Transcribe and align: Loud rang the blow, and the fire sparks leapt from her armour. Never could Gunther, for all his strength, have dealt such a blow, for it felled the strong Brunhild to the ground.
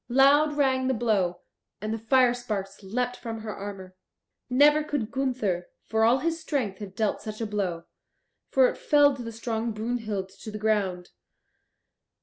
Loud 0.09 0.57
rang 0.57 0.87
the 0.87 0.95
blow, 0.95 1.41
and 1.79 1.93
the 1.93 1.99
fire 1.99 2.33
sparks 2.33 2.81
leapt 2.81 3.17
from 3.17 3.41
her 3.41 3.53
armour. 3.55 3.95
Never 4.49 4.83
could 4.83 5.11
Gunther, 5.11 5.69
for 5.85 6.03
all 6.05 6.17
his 6.17 6.39
strength, 6.41 6.79
have 6.79 6.95
dealt 6.95 7.21
such 7.21 7.39
a 7.39 7.45
blow, 7.45 7.83
for 8.49 8.67
it 8.67 8.79
felled 8.79 9.17
the 9.17 9.31
strong 9.31 9.73
Brunhild 9.73 10.29
to 10.39 10.49
the 10.49 10.57
ground. 10.57 11.11